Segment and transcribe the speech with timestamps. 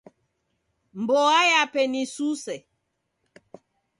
[1.01, 2.55] Mboa yape ni suse.